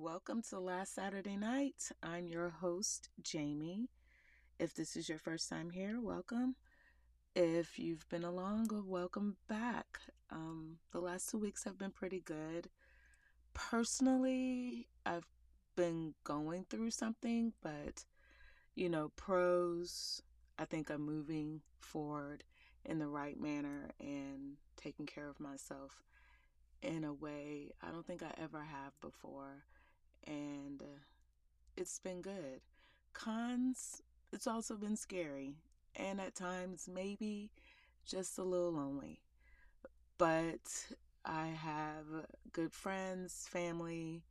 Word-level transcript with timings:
Welcome 0.00 0.42
to 0.50 0.60
Last 0.60 0.94
Saturday 0.94 1.36
Night. 1.36 1.90
I'm 2.04 2.28
your 2.28 2.50
host, 2.50 3.08
Jamie. 3.20 3.88
If 4.60 4.72
this 4.72 4.94
is 4.94 5.08
your 5.08 5.18
first 5.18 5.48
time 5.48 5.70
here, 5.70 6.00
welcome. 6.00 6.54
If 7.34 7.80
you've 7.80 8.08
been 8.08 8.22
along, 8.22 8.68
welcome 8.86 9.38
back. 9.48 9.98
Um, 10.30 10.76
the 10.92 11.00
last 11.00 11.28
two 11.28 11.38
weeks 11.38 11.64
have 11.64 11.76
been 11.76 11.90
pretty 11.90 12.20
good. 12.20 12.68
Personally, 13.54 14.86
I've 15.04 15.26
been 15.74 16.14
going 16.22 16.66
through 16.70 16.92
something, 16.92 17.52
but 17.60 18.04
you 18.76 18.88
know, 18.88 19.10
pros, 19.16 20.22
I 20.60 20.64
think 20.64 20.90
I'm 20.90 21.04
moving 21.04 21.60
forward 21.80 22.44
in 22.84 23.00
the 23.00 23.08
right 23.08 23.38
manner 23.38 23.90
and 23.98 24.58
taking 24.76 25.06
care 25.06 25.28
of 25.28 25.40
myself 25.40 26.04
in 26.82 27.02
a 27.02 27.12
way 27.12 27.72
I 27.82 27.90
don't 27.90 28.06
think 28.06 28.22
I 28.22 28.32
ever 28.40 28.62
have 28.62 28.92
before. 29.00 29.64
And 30.28 30.82
uh, 30.82 31.00
it's 31.76 31.98
been 31.98 32.20
good. 32.20 32.60
Cons, 33.14 34.02
it's 34.32 34.46
also 34.46 34.76
been 34.76 34.96
scary. 34.96 35.54
And 35.96 36.20
at 36.20 36.34
times, 36.34 36.88
maybe 36.92 37.50
just 38.06 38.38
a 38.38 38.44
little 38.44 38.72
lonely. 38.72 39.22
But 40.18 40.86
I 41.24 41.46
have 41.48 42.04
good 42.52 42.72
friends, 42.72 43.46
family, 43.50 44.22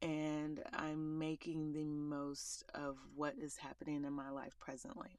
and 0.00 0.62
I'm 0.72 1.18
making 1.18 1.72
the 1.72 1.84
most 1.84 2.64
of 2.74 2.96
what 3.14 3.34
is 3.40 3.56
happening 3.56 4.04
in 4.04 4.12
my 4.12 4.30
life 4.30 4.56
presently 4.58 5.18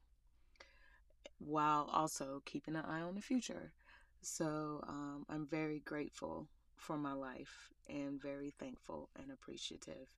while 1.38 1.88
also 1.92 2.42
keeping 2.44 2.76
an 2.76 2.84
eye 2.84 3.00
on 3.00 3.14
the 3.14 3.20
future. 3.20 3.72
So 4.22 4.84
um, 4.86 5.24
I'm 5.28 5.46
very 5.46 5.80
grateful 5.80 6.48
for 6.80 6.96
my 6.96 7.12
life 7.12 7.70
and 7.88 8.20
very 8.20 8.52
thankful 8.58 9.10
and 9.20 9.30
appreciative. 9.30 10.08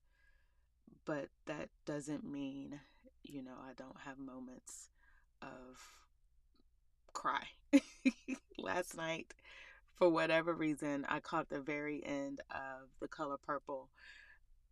But 1.05 1.27
that 1.45 1.69
doesn't 1.85 2.23
mean, 2.23 2.79
you 3.23 3.43
know, 3.43 3.55
I 3.61 3.73
don't 3.75 3.99
have 4.05 4.17
moments 4.17 4.89
of 5.41 5.79
cry. 7.11 7.43
Last 8.57 8.95
night, 8.95 9.33
for 9.95 10.09
whatever 10.09 10.53
reason, 10.53 11.05
I 11.09 11.19
caught 11.19 11.49
the 11.49 11.59
very 11.59 12.03
end 12.05 12.41
of 12.49 12.89
The 12.99 13.07
Color 13.07 13.37
Purple. 13.37 13.89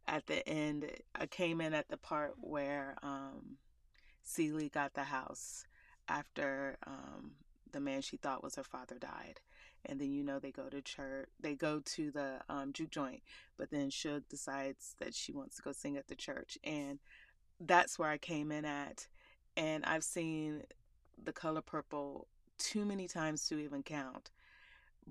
At 0.07 0.25
the 0.27 0.47
end, 0.47 0.85
I 1.13 1.25
came 1.27 1.61
in 1.61 1.73
at 1.73 1.89
the 1.89 1.97
part 1.97 2.33
where 2.39 2.95
um, 3.03 3.57
Celie 4.23 4.69
got 4.69 4.93
the 4.93 5.03
house 5.03 5.65
after 6.07 6.77
um, 6.87 7.31
the 7.71 7.79
man 7.79 8.01
she 8.01 8.17
thought 8.17 8.43
was 8.43 8.55
her 8.55 8.63
father 8.63 8.97
died. 8.97 9.39
And 9.85 9.99
then 9.99 10.11
you 10.11 10.23
know 10.23 10.39
they 10.39 10.51
go 10.51 10.69
to 10.69 10.81
church, 10.81 11.27
they 11.39 11.55
go 11.55 11.79
to 11.79 12.11
the 12.11 12.39
um, 12.49 12.71
juke 12.73 12.91
joint, 12.91 13.21
but 13.57 13.71
then 13.71 13.89
Shug 13.89 14.23
decides 14.29 14.95
that 14.99 15.15
she 15.15 15.31
wants 15.31 15.55
to 15.55 15.61
go 15.63 15.71
sing 15.71 15.97
at 15.97 16.07
the 16.07 16.15
church, 16.15 16.57
and 16.63 16.99
that's 17.59 17.97
where 17.97 18.09
I 18.09 18.17
came 18.17 18.51
in 18.51 18.65
at. 18.65 19.07
And 19.57 19.83
I've 19.85 20.03
seen 20.03 20.63
the 21.21 21.33
color 21.33 21.61
purple 21.61 22.27
too 22.57 22.85
many 22.85 23.07
times 23.07 23.47
to 23.47 23.57
even 23.57 23.83
count. 23.83 24.29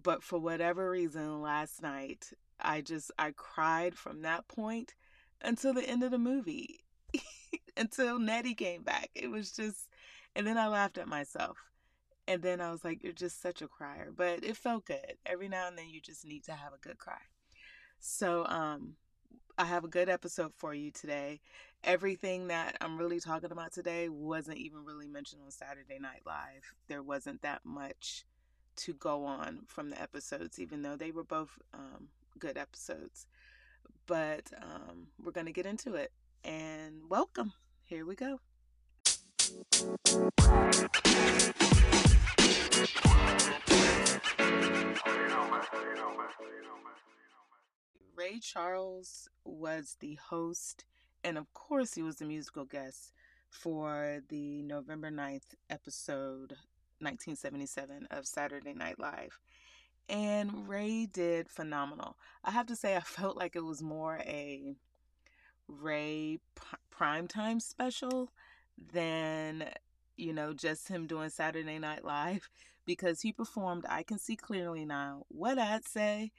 But 0.00 0.22
for 0.22 0.38
whatever 0.38 0.90
reason, 0.90 1.42
last 1.42 1.82
night 1.82 2.32
I 2.60 2.80
just 2.80 3.10
I 3.18 3.32
cried 3.32 3.94
from 3.94 4.22
that 4.22 4.48
point 4.48 4.94
until 5.42 5.72
the 5.72 5.88
end 5.88 6.02
of 6.02 6.10
the 6.10 6.18
movie, 6.18 6.84
until 7.76 8.18
Nettie 8.18 8.54
came 8.54 8.82
back. 8.82 9.10
It 9.14 9.30
was 9.30 9.52
just, 9.52 9.88
and 10.34 10.46
then 10.46 10.58
I 10.58 10.68
laughed 10.68 10.98
at 10.98 11.08
myself 11.08 11.69
and 12.26 12.42
then 12.42 12.60
I 12.60 12.70
was 12.70 12.84
like, 12.84 13.02
you're 13.02 13.12
just 13.12 13.42
such 13.42 13.62
a 13.62 13.68
crier. 13.68 14.12
But 14.14 14.44
it 14.44 14.56
felt 14.56 14.86
good. 14.86 15.16
Every 15.26 15.48
now 15.48 15.68
and 15.68 15.76
then 15.76 15.88
you 15.88 16.00
just 16.00 16.24
need 16.24 16.44
to 16.44 16.52
have 16.52 16.72
a 16.72 16.78
good 16.78 16.98
cry. 16.98 17.20
So, 17.98 18.46
um, 18.46 18.94
I 19.58 19.64
have 19.64 19.84
a 19.84 19.88
good 19.88 20.08
episode 20.08 20.52
for 20.56 20.72
you 20.72 20.90
today. 20.90 21.40
Everything 21.84 22.48
that 22.48 22.78
I'm 22.80 22.96
really 22.96 23.20
talking 23.20 23.52
about 23.52 23.72
today 23.72 24.08
wasn't 24.08 24.56
even 24.56 24.86
really 24.86 25.06
mentioned 25.06 25.42
on 25.44 25.50
Saturday 25.50 25.98
Night 25.98 26.22
Live. 26.24 26.74
There 26.88 27.02
wasn't 27.02 27.42
that 27.42 27.60
much 27.64 28.24
to 28.76 28.94
go 28.94 29.26
on 29.26 29.60
from 29.66 29.90
the 29.90 30.00
episodes, 30.00 30.58
even 30.58 30.80
though 30.80 30.96
they 30.96 31.10
were 31.10 31.24
both 31.24 31.58
um, 31.74 32.08
good 32.38 32.56
episodes. 32.56 33.26
But 34.06 34.50
um, 34.62 35.08
we're 35.22 35.32
going 35.32 35.46
to 35.46 35.52
get 35.52 35.66
into 35.66 35.94
it. 35.94 36.10
And 36.42 37.02
welcome. 37.10 37.52
Here 37.84 38.06
we 38.06 38.14
go. 38.14 38.40
Ray 48.16 48.38
Charles 48.38 49.28
was 49.44 49.96
the 50.00 50.16
host, 50.16 50.84
and 51.24 51.38
of 51.38 51.52
course, 51.54 51.94
he 51.94 52.02
was 52.02 52.16
the 52.16 52.24
musical 52.24 52.64
guest 52.64 53.12
for 53.48 54.20
the 54.28 54.62
November 54.62 55.10
9th 55.10 55.54
episode 55.70 56.52
1977 56.98 58.08
of 58.10 58.26
Saturday 58.26 58.74
Night 58.74 58.98
Live. 58.98 59.38
And 60.08 60.68
Ray 60.68 61.06
did 61.06 61.48
phenomenal. 61.48 62.16
I 62.44 62.50
have 62.50 62.66
to 62.66 62.76
say, 62.76 62.96
I 62.96 63.00
felt 63.04 63.36
like 63.36 63.56
it 63.56 63.64
was 63.64 63.82
more 63.82 64.18
a 64.18 64.74
Ray 65.66 66.40
primetime 66.92 67.62
special 67.62 68.30
than 68.92 69.70
you 70.20 70.34
know, 70.34 70.52
just 70.52 70.88
him 70.88 71.06
doing 71.06 71.30
Saturday 71.30 71.78
Night 71.78 72.04
Live 72.04 72.50
because 72.90 73.20
he 73.20 73.32
performed 73.32 73.86
I 73.88 74.02
Can 74.02 74.18
See 74.18 74.34
Clearly 74.34 74.84
Now, 74.84 75.22
What'd 75.28 75.60
I 75.60 75.78
Say, 75.86 76.32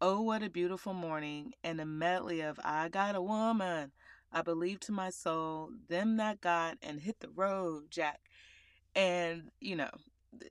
Oh 0.00 0.20
What 0.20 0.42
a 0.42 0.50
Beautiful 0.50 0.94
Morning, 0.94 1.52
and 1.62 1.80
a 1.80 1.86
medley 1.86 2.40
of 2.40 2.58
I 2.64 2.88
Got 2.88 3.14
a 3.14 3.22
Woman, 3.22 3.92
I 4.32 4.42
Believe 4.42 4.80
to 4.80 4.92
My 4.92 5.10
Soul, 5.10 5.70
Them 5.88 6.16
That 6.16 6.40
Got, 6.40 6.78
and 6.82 6.98
Hit 6.98 7.20
the 7.20 7.28
Road, 7.28 7.84
Jack. 7.88 8.18
And, 8.96 9.52
you 9.60 9.76
know, 9.76 9.90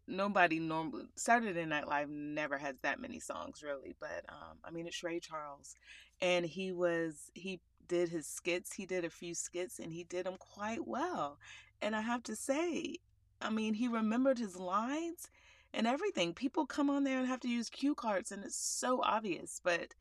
nobody 0.07 0.57
normally 0.57 1.03
Saturday 1.17 1.65
Night 1.65 1.85
Live 1.85 2.07
never 2.07 2.57
has 2.57 2.75
that 2.83 3.01
many 3.01 3.19
songs 3.19 3.61
really, 3.61 3.93
but 3.99 4.23
um 4.29 4.57
I 4.63 4.71
mean 4.71 4.87
it's 4.87 5.03
Ray 5.03 5.19
Charles 5.19 5.75
and 6.21 6.45
he 6.45 6.71
was 6.71 7.29
he 7.33 7.59
did 7.89 8.07
his 8.07 8.25
skits, 8.25 8.71
he 8.71 8.85
did 8.85 9.03
a 9.03 9.09
few 9.09 9.33
skits 9.33 9.79
and 9.79 9.91
he 9.91 10.05
did 10.05 10.27
them 10.27 10.37
quite 10.39 10.87
well. 10.87 11.39
And 11.81 11.93
I 11.95 12.01
have 12.01 12.21
to 12.23 12.35
say, 12.35 12.99
I 13.41 13.49
mean, 13.49 13.73
he 13.73 13.87
remembered 13.87 14.37
his 14.37 14.55
lines 14.55 15.27
and 15.73 15.87
everything. 15.87 16.33
People 16.33 16.65
come 16.65 16.89
on 16.89 17.03
there 17.03 17.19
and 17.19 17.27
have 17.27 17.39
to 17.41 17.49
use 17.49 17.69
cue 17.69 17.95
cards, 17.95 18.31
and 18.31 18.43
it's 18.43 18.57
so 18.57 19.01
obvious, 19.03 19.61
but 19.63 19.93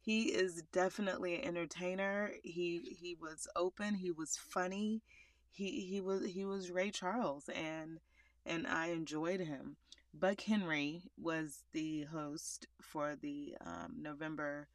he 0.00 0.24
is 0.32 0.62
definitely 0.72 1.36
an 1.36 1.44
entertainer. 1.48 2.32
He 2.42 2.96
he 3.00 3.16
was 3.20 3.46
open, 3.54 3.94
he 3.94 4.10
was 4.10 4.36
funny. 4.36 5.02
He 5.50 5.86
he 5.86 6.00
was 6.00 6.26
he 6.26 6.44
was 6.44 6.70
Ray 6.70 6.90
Charles 6.90 7.48
and 7.48 8.00
and 8.44 8.66
I 8.66 8.88
enjoyed 8.88 9.40
him. 9.40 9.76
Buck 10.14 10.40
Henry 10.42 11.04
was 11.16 11.62
the 11.72 12.02
host 12.04 12.66
for 12.80 13.16
the 13.20 13.56
um, 13.64 13.94
November 13.98 14.68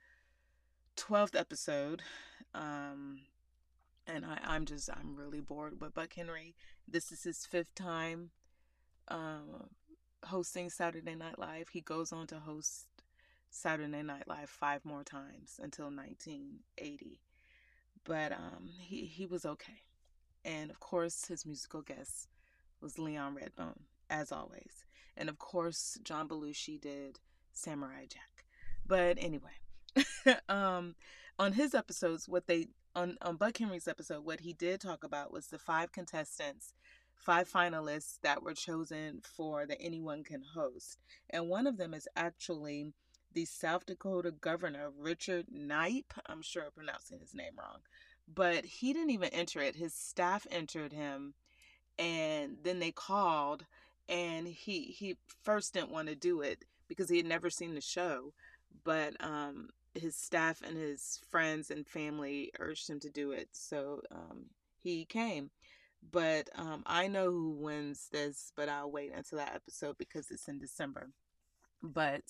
12th 0.95 1.39
episode. 1.39 2.01
Um, 2.55 3.19
and 4.07 4.25
I, 4.25 4.39
I'm 4.43 4.65
just 4.65 4.89
I'm 4.89 5.15
really 5.15 5.41
bored 5.41 5.79
with 5.79 5.93
Buck 5.93 6.13
Henry. 6.13 6.55
This 6.87 7.11
is 7.11 7.23
his 7.23 7.45
fifth 7.45 7.75
time 7.75 8.31
uh, 9.09 9.65
hosting 10.27 10.69
Saturday 10.69 11.15
Night 11.15 11.39
Live. 11.39 11.69
He 11.69 11.81
goes 11.81 12.11
on 12.11 12.27
to 12.27 12.39
host 12.39 12.88
Saturday 13.49 14.03
Night 14.03 14.27
Live 14.27 14.49
five 14.49 14.85
more 14.85 15.03
times 15.03 15.59
until 15.61 15.85
1980. 15.85 17.19
But 18.03 18.31
um, 18.31 18.67
he 18.67 19.05
he 19.05 19.25
was 19.25 19.45
okay, 19.45 19.81
and 20.45 20.69
of 20.69 20.79
course 20.79 21.25
his 21.27 21.45
musical 21.45 21.81
guest 21.81 22.27
was 22.81 22.97
Leon 22.97 23.35
Redbone 23.35 23.81
as 24.09 24.31
always, 24.31 24.85
and 25.17 25.27
of 25.27 25.39
course 25.39 25.97
John 26.03 26.27
Belushi 26.27 26.79
did 26.79 27.19
Samurai 27.53 28.05
Jack. 28.07 28.45
But 28.85 29.17
anyway, 29.19 29.57
um, 30.49 30.95
on 31.38 31.53
his 31.53 31.75
episodes, 31.75 32.29
what 32.29 32.47
they 32.47 32.69
on, 32.95 33.18
on 33.21 33.35
Buck 33.35 33.57
Henry's 33.57 33.88
episode, 33.88 34.25
what 34.25 34.39
he 34.39 34.53
did 34.53 34.81
talk 34.81 35.03
about 35.03 35.31
was 35.31 35.47
the 35.47 35.59
five 35.59 35.91
contestants, 35.91 36.74
five 37.17 37.49
finalists 37.49 38.19
that 38.21 38.43
were 38.43 38.53
chosen 38.53 39.21
for 39.23 39.65
the 39.65 39.79
Anyone 39.81 40.23
Can 40.23 40.43
Host. 40.55 40.97
And 41.29 41.49
one 41.49 41.67
of 41.67 41.77
them 41.77 41.93
is 41.93 42.07
actually 42.15 42.93
the 43.33 43.45
South 43.45 43.85
Dakota 43.85 44.31
governor, 44.31 44.91
Richard 44.97 45.45
Kneip. 45.53 46.05
I'm 46.27 46.41
sure 46.41 46.63
I'm 46.63 46.71
pronouncing 46.71 47.19
his 47.19 47.33
name 47.33 47.53
wrong. 47.57 47.79
But 48.33 48.65
he 48.65 48.93
didn't 48.93 49.11
even 49.11 49.29
enter 49.29 49.59
it. 49.59 49.75
His 49.75 49.93
staff 49.93 50.47
entered 50.51 50.93
him. 50.93 51.33
And 51.99 52.57
then 52.63 52.79
they 52.79 52.91
called 52.91 53.65
and 54.09 54.47
he 54.47 54.83
he 54.83 55.17
first 55.43 55.73
didn't 55.73 55.91
want 55.91 56.07
to 56.07 56.15
do 56.15 56.39
it 56.41 56.63
because 56.87 57.09
he 57.09 57.17
had 57.17 57.25
never 57.25 57.49
seen 57.49 57.75
the 57.75 57.81
show 57.81 58.31
but 58.85 59.13
um 59.19 59.67
his 59.97 60.15
staff 60.15 60.61
and 60.65 60.77
his 60.77 61.19
friends 61.29 61.71
and 61.71 61.87
family 61.87 62.51
urged 62.59 62.89
him 62.89 62.99
to 63.01 63.09
do 63.09 63.31
it, 63.31 63.49
so 63.51 64.01
um, 64.11 64.45
he 64.81 65.05
came. 65.05 65.49
But 66.09 66.49
um, 66.55 66.83
I 66.85 67.07
know 67.07 67.31
who 67.31 67.51
wins 67.51 68.07
this, 68.11 68.51
but 68.55 68.69
I'll 68.69 68.91
wait 68.91 69.11
until 69.15 69.39
that 69.39 69.55
episode 69.55 69.97
because 69.97 70.31
it's 70.31 70.47
in 70.47 70.59
December. 70.59 71.09
But 71.83 72.23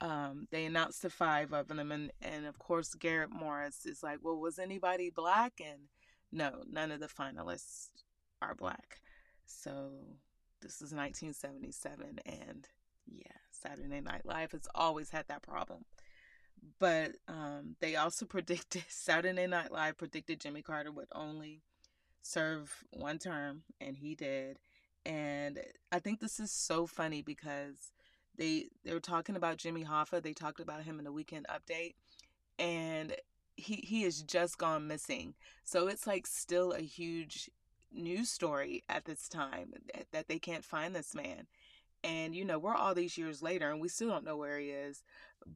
um, 0.00 0.46
they 0.50 0.64
announced 0.64 1.02
the 1.02 1.10
five 1.10 1.52
of 1.52 1.68
them, 1.68 1.92
and, 1.92 2.10
and 2.22 2.46
of 2.46 2.58
course, 2.58 2.94
Garrett 2.94 3.30
Morris 3.30 3.84
is 3.84 4.02
like, 4.02 4.18
Well, 4.22 4.38
was 4.38 4.58
anybody 4.58 5.10
black? 5.10 5.60
And 5.60 5.88
no, 6.32 6.62
none 6.70 6.90
of 6.92 7.00
the 7.00 7.08
finalists 7.08 7.88
are 8.40 8.54
black. 8.54 9.00
So 9.46 9.90
this 10.60 10.74
is 10.82 10.92
1977, 10.92 12.20
and 12.26 12.68
yeah, 13.06 13.22
Saturday 13.50 14.00
Night 14.00 14.24
Live 14.24 14.52
has 14.52 14.68
always 14.74 15.10
had 15.10 15.26
that 15.28 15.42
problem. 15.42 15.84
But 16.78 17.12
um, 17.28 17.76
they 17.80 17.96
also 17.96 18.26
predicted 18.26 18.84
Saturday 18.88 19.46
Night 19.46 19.72
Live 19.72 19.98
predicted 19.98 20.40
Jimmy 20.40 20.62
Carter 20.62 20.92
would 20.92 21.08
only 21.12 21.62
serve 22.22 22.84
one 22.90 23.18
term, 23.18 23.62
and 23.80 23.96
he 23.96 24.14
did. 24.14 24.58
And 25.06 25.60
I 25.90 25.98
think 25.98 26.20
this 26.20 26.38
is 26.38 26.50
so 26.50 26.86
funny 26.86 27.22
because 27.22 27.92
they 28.36 28.68
they 28.84 28.92
were 28.92 29.00
talking 29.00 29.36
about 29.36 29.56
Jimmy 29.56 29.84
Hoffa. 29.84 30.22
They 30.22 30.32
talked 30.32 30.60
about 30.60 30.84
him 30.84 30.98
in 30.98 31.04
the 31.04 31.12
weekend 31.12 31.46
update, 31.48 31.94
and 32.58 33.14
he 33.56 33.76
he 33.76 34.02
has 34.02 34.22
just 34.22 34.58
gone 34.58 34.86
missing. 34.86 35.34
So 35.64 35.88
it's 35.88 36.06
like 36.06 36.26
still 36.26 36.72
a 36.72 36.80
huge 36.80 37.50
news 37.92 38.30
story 38.30 38.84
at 38.88 39.04
this 39.04 39.28
time 39.28 39.72
that, 39.94 40.06
that 40.12 40.28
they 40.28 40.38
can't 40.38 40.64
find 40.64 40.94
this 40.94 41.14
man. 41.14 41.46
And 42.04 42.34
you 42.34 42.44
know, 42.44 42.58
we're 42.58 42.74
all 42.74 42.94
these 42.94 43.18
years 43.18 43.42
later 43.42 43.70
and 43.70 43.80
we 43.80 43.88
still 43.88 44.08
don't 44.08 44.24
know 44.24 44.36
where 44.36 44.58
he 44.58 44.68
is. 44.68 45.02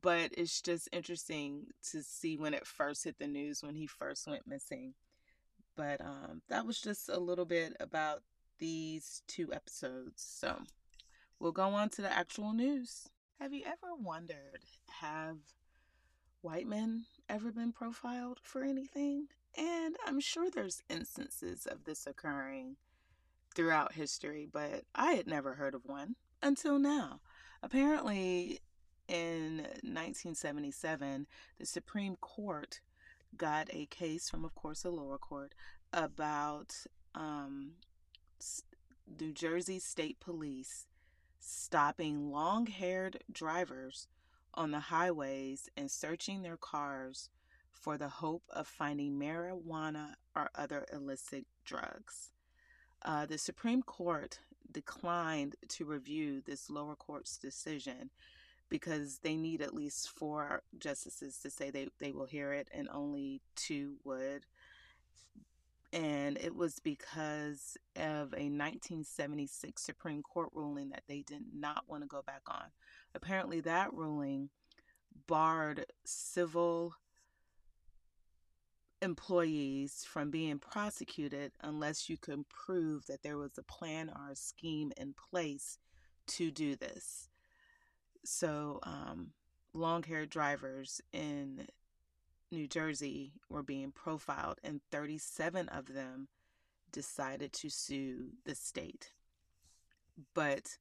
But 0.00 0.30
it's 0.36 0.60
just 0.60 0.88
interesting 0.92 1.66
to 1.90 2.02
see 2.02 2.36
when 2.36 2.54
it 2.54 2.66
first 2.66 3.04
hit 3.04 3.18
the 3.18 3.26
news 3.26 3.62
when 3.62 3.74
he 3.74 3.86
first 3.86 4.26
went 4.26 4.46
missing. 4.46 4.94
But 5.76 6.00
um 6.00 6.42
that 6.48 6.66
was 6.66 6.80
just 6.80 7.08
a 7.08 7.18
little 7.18 7.44
bit 7.44 7.74
about 7.80 8.22
these 8.58 9.22
two 9.26 9.52
episodes. 9.52 10.22
So 10.24 10.58
we'll 11.38 11.52
go 11.52 11.70
on 11.70 11.88
to 11.90 12.02
the 12.02 12.12
actual 12.12 12.52
news. 12.52 13.08
Have 13.40 13.52
you 13.52 13.64
ever 13.66 13.94
wondered 13.98 14.64
have 15.00 15.38
white 16.42 16.66
men 16.66 17.06
ever 17.28 17.50
been 17.50 17.72
profiled 17.72 18.38
for 18.42 18.62
anything? 18.62 19.28
And 19.56 19.96
I'm 20.06 20.20
sure 20.20 20.50
there's 20.50 20.82
instances 20.88 21.66
of 21.66 21.84
this 21.84 22.06
occurring 22.06 22.76
throughout 23.54 23.92
history, 23.92 24.48
but 24.50 24.84
I 24.94 25.12
had 25.12 25.26
never 25.26 25.54
heard 25.54 25.74
of 25.74 25.84
one 25.84 26.16
until 26.42 26.78
now. 26.78 27.20
Apparently, 27.62 28.60
in 29.08 29.58
1977, 29.82 31.26
the 31.58 31.66
Supreme 31.66 32.16
Court 32.16 32.80
got 33.36 33.68
a 33.70 33.86
case 33.86 34.28
from, 34.28 34.44
of 34.44 34.54
course, 34.54 34.82
the 34.82 34.90
lower 34.90 35.18
court 35.18 35.52
about 35.92 36.74
um, 37.14 37.72
New 39.20 39.32
Jersey 39.32 39.78
State 39.78 40.20
Police 40.20 40.86
stopping 41.38 42.30
long 42.30 42.66
haired 42.66 43.18
drivers 43.30 44.06
on 44.54 44.70
the 44.70 44.80
highways 44.80 45.68
and 45.76 45.90
searching 45.90 46.42
their 46.42 46.56
cars 46.56 47.30
for 47.72 47.98
the 47.98 48.08
hope 48.08 48.44
of 48.50 48.66
finding 48.66 49.18
marijuana 49.18 50.14
or 50.36 50.50
other 50.54 50.86
illicit 50.92 51.46
drugs. 51.64 52.32
Uh, 53.04 53.26
the 53.26 53.38
Supreme 53.38 53.82
Court 53.82 54.38
declined 54.70 55.56
to 55.68 55.84
review 55.84 56.40
this 56.40 56.70
lower 56.70 56.94
court's 56.94 57.36
decision 57.36 58.10
because 58.72 59.18
they 59.18 59.36
need 59.36 59.60
at 59.60 59.74
least 59.74 60.08
four 60.08 60.62
justices 60.78 61.36
to 61.36 61.50
say 61.50 61.68
they, 61.68 61.88
they 62.00 62.10
will 62.10 62.24
hear 62.24 62.54
it, 62.54 62.70
and 62.72 62.88
only 62.90 63.42
two 63.54 63.96
would. 64.02 64.46
And 65.92 66.38
it 66.38 66.56
was 66.56 66.78
because 66.78 67.76
of 67.96 68.32
a 68.32 68.48
1976 68.48 69.82
Supreme 69.82 70.22
Court 70.22 70.48
ruling 70.54 70.88
that 70.88 71.02
they 71.06 71.20
did 71.20 71.42
not 71.54 71.84
want 71.86 72.02
to 72.02 72.08
go 72.08 72.22
back 72.26 72.40
on. 72.48 72.64
Apparently, 73.14 73.60
that 73.60 73.92
ruling 73.92 74.48
barred 75.26 75.84
civil 76.06 76.94
employees 79.02 80.02
from 80.08 80.30
being 80.30 80.58
prosecuted 80.58 81.52
unless 81.60 82.08
you 82.08 82.16
can 82.16 82.46
prove 82.48 83.04
that 83.04 83.22
there 83.22 83.36
was 83.36 83.58
a 83.58 83.62
plan 83.64 84.08
or 84.08 84.30
a 84.30 84.36
scheme 84.36 84.92
in 84.96 85.14
place 85.30 85.76
to 86.26 86.50
do 86.50 86.74
this. 86.74 87.28
So, 88.24 88.78
um, 88.82 89.32
long 89.74 90.02
haired 90.02 90.30
drivers 90.30 91.00
in 91.12 91.66
New 92.50 92.68
Jersey 92.68 93.32
were 93.48 93.62
being 93.62 93.90
profiled, 93.90 94.60
and 94.62 94.80
37 94.90 95.68
of 95.68 95.92
them 95.92 96.28
decided 96.92 97.52
to 97.54 97.70
sue 97.70 98.32
the 98.44 98.54
state. 98.54 99.12
But 100.34 100.76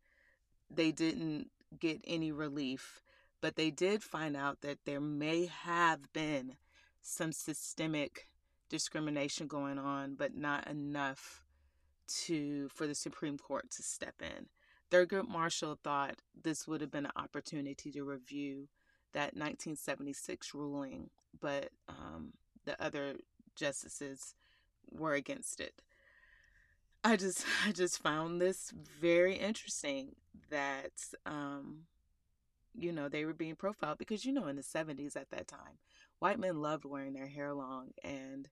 they 0.70 0.92
didn't 0.92 1.50
get 1.80 2.02
any 2.06 2.32
relief, 2.32 3.02
but 3.40 3.56
they 3.56 3.72
did 3.72 4.04
find 4.04 4.36
out 4.36 4.62
that 4.62 4.80
there 4.86 5.02
may 5.02 5.46
have 5.46 6.12
been 6.14 6.58
some 7.02 7.32
systemic 7.32 8.28
discrimination 8.70 9.48
going 9.48 9.80
on, 9.80 10.16
but 10.16 10.36
not 10.36 10.68
enough 10.68 11.44
to 12.08 12.68
for 12.70 12.88
the 12.88 12.96
Supreme 12.96 13.38
Court 13.38 13.70
to 13.72 13.84
step 13.84 14.16
in. 14.22 14.48
Thurgood 14.92 15.28
Marshall 15.28 15.80
thought 15.84 16.22
this 16.44 16.68
would 16.68 16.82
have 16.82 16.92
been 16.92 17.06
an 17.06 17.12
opportunity 17.16 17.92
to 17.92 18.04
review 18.04 18.68
that 19.14 19.34
1976 19.36 20.54
ruling, 20.54 21.10
but 21.40 21.70
um, 21.88 22.34
the 22.66 22.82
other 22.84 23.16
justices 23.56 24.36
were 24.92 25.14
against 25.14 25.60
it. 25.60 25.82
I 27.04 27.16
just 27.16 27.46
I 27.66 27.72
just 27.72 28.02
found 28.02 28.42
this 28.42 28.72
very 29.00 29.36
interesting 29.36 30.16
that 30.50 30.92
um, 31.26 31.84
you 32.78 32.92
know 32.92 33.10
they 33.10 33.26
were 33.26 33.34
being 33.34 33.56
profiled 33.56 33.98
because 33.98 34.26
you 34.26 34.34
know 34.34 34.48
in 34.48 34.56
the 34.56 34.62
70s 34.62 35.16
at 35.16 35.30
that 35.32 35.48
time 35.48 35.80
white 36.20 36.40
men 36.40 36.62
loved 36.62 36.86
wearing 36.86 37.14
their 37.14 37.28
hair 37.28 37.54
long 37.54 37.90
and 38.04 38.50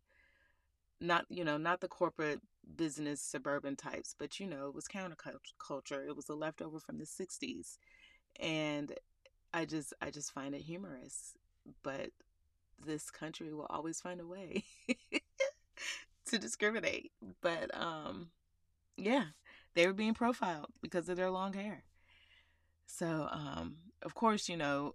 not 0.99 1.25
you 1.29 1.43
know 1.43 1.57
not 1.57 1.79
the 1.79 1.87
corporate 1.87 2.41
business 2.75 3.21
suburban 3.21 3.75
types 3.75 4.15
but 4.17 4.39
you 4.39 4.47
know 4.47 4.67
it 4.67 4.75
was 4.75 4.87
counterculture 4.87 6.07
it 6.07 6.15
was 6.15 6.29
a 6.29 6.35
leftover 6.35 6.79
from 6.79 6.97
the 6.97 7.05
60s 7.05 7.77
and 8.39 8.93
i 9.53 9.65
just 9.65 9.93
i 10.01 10.09
just 10.09 10.31
find 10.31 10.53
it 10.53 10.61
humorous 10.61 11.33
but 11.83 12.11
this 12.85 13.09
country 13.09 13.53
will 13.53 13.67
always 13.69 13.99
find 13.99 14.21
a 14.21 14.25
way 14.25 14.63
to 16.25 16.37
discriminate 16.37 17.11
but 17.41 17.75
um 17.75 18.29
yeah 18.97 19.25
they 19.75 19.87
were 19.87 19.93
being 19.93 20.13
profiled 20.13 20.67
because 20.81 21.09
of 21.09 21.17
their 21.17 21.31
long 21.31 21.53
hair. 21.53 21.83
So 22.85 23.29
um 23.31 23.77
of 24.01 24.13
course 24.15 24.49
you 24.49 24.57
know 24.57 24.93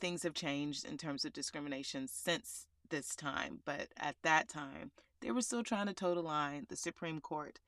things 0.00 0.22
have 0.22 0.34
changed 0.34 0.84
in 0.84 0.96
terms 0.96 1.24
of 1.24 1.32
discrimination 1.32 2.08
since 2.08 2.66
this 2.90 3.14
time, 3.14 3.60
but 3.64 3.88
at 3.98 4.16
that 4.22 4.48
time, 4.48 4.92
they 5.20 5.30
were 5.30 5.42
still 5.42 5.62
trying 5.62 5.86
to 5.86 5.92
toe 5.92 6.14
the 6.14 6.22
line, 6.22 6.66
the 6.68 6.76
Supreme 6.76 7.20
Court. 7.20 7.60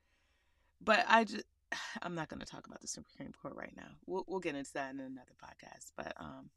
But 0.80 1.04
I 1.09 1.25
just, 1.25 1.45
I'm 2.02 2.14
not 2.14 2.28
going 2.28 2.40
to 2.40 2.47
talk 2.47 2.66
about 2.66 2.80
the 2.80 2.88
Supreme 2.88 3.33
Court 3.40 3.54
right 3.57 3.75
now. 3.76 3.97
We'll, 4.07 4.25
we'll 4.26 4.40
get 4.40 4.54
into 4.54 4.73
that 4.75 4.95
in 4.95 5.00
another 5.00 5.35
podcast. 5.42 5.92
But 5.97 6.14
um, 6.19 6.50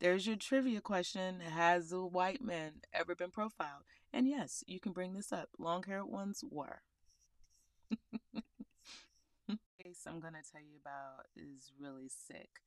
there's 0.00 0.26
your 0.26 0.36
trivia 0.36 0.80
question 0.80 1.40
Has 1.40 1.92
a 1.92 2.04
white 2.04 2.42
man 2.42 2.72
ever 2.92 3.14
been 3.14 3.30
profiled? 3.30 3.84
And 4.12 4.28
yes, 4.28 4.64
you 4.66 4.80
can 4.80 4.92
bring 4.92 5.14
this 5.14 5.32
up. 5.32 5.50
Long 5.58 5.82
haired 5.82 6.06
ones 6.06 6.42
were. 6.48 6.82
case 9.86 10.06
I'm 10.06 10.20
going 10.20 10.34
to 10.34 10.50
tell 10.50 10.60
you 10.60 10.78
about 10.80 11.26
is 11.36 11.72
really 11.80 12.08
sick. 12.08 12.60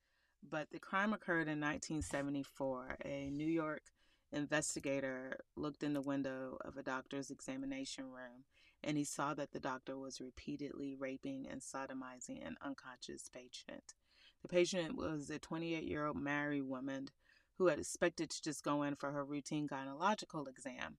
But 0.47 0.67
the 0.71 0.79
crime 0.79 1.13
occurred 1.13 1.47
in 1.47 1.59
1974. 1.59 2.97
A 3.05 3.29
New 3.29 3.47
York 3.47 3.83
investigator 4.31 5.39
looked 5.55 5.83
in 5.83 5.93
the 5.93 6.01
window 6.01 6.57
of 6.63 6.77
a 6.77 6.83
doctor's 6.83 7.31
examination 7.31 8.05
room 8.05 8.43
and 8.83 8.97
he 8.97 9.03
saw 9.03 9.33
that 9.33 9.51
the 9.51 9.59
doctor 9.59 9.97
was 9.97 10.21
repeatedly 10.21 10.95
raping 10.97 11.47
and 11.49 11.61
sodomizing 11.61 12.45
an 12.45 12.55
unconscious 12.61 13.29
patient. 13.29 13.95
The 14.41 14.47
patient 14.47 14.95
was 14.95 15.29
a 15.29 15.39
28 15.39 15.83
year 15.83 16.05
old 16.05 16.17
married 16.17 16.63
woman 16.63 17.09
who 17.57 17.67
had 17.67 17.79
expected 17.79 18.29
to 18.29 18.41
just 18.41 18.63
go 18.63 18.83
in 18.83 18.95
for 18.95 19.11
her 19.11 19.25
routine 19.25 19.67
gynecological 19.67 20.47
exam. 20.47 20.97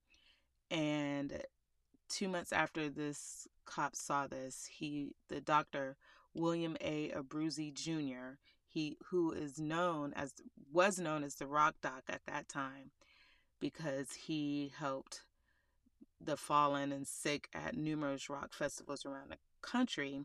And 0.71 1.43
two 2.11 2.29
months 2.29 2.53
after 2.53 2.91
this 2.91 3.49
cop 3.65 3.97
saw 3.97 4.27
this, 4.27 4.69
he, 4.71 5.15
the 5.29 5.41
doctor, 5.41 5.97
William 6.35 6.77
A. 6.83 7.11
Abruzzi 7.11 7.73
Jr., 7.73 8.37
he 8.69 8.99
who 9.11 9.33
is 9.33 9.59
known 9.59 10.13
as 10.15 10.35
was 10.71 10.99
known 10.99 11.25
as 11.25 11.35
the 11.35 11.47
Rock 11.47 11.75
Doc 11.83 12.05
at 12.09 12.21
that 12.27 12.49
time 12.49 12.93
because 13.61 14.13
he 14.13 14.73
helped 14.79 15.23
the 16.21 16.37
fallen 16.37 16.93
and 16.93 17.07
sick 17.07 17.49
at 17.55 17.77
numerous 17.77 18.29
rock 18.29 18.53
festivals 18.53 19.07
around 19.07 19.31
the 19.31 19.39
country. 19.63 20.25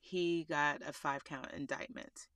He 0.00 0.44
got 0.48 0.80
a 0.86 0.92
five 0.92 1.24
count 1.24 1.48
indictment. 1.54 2.28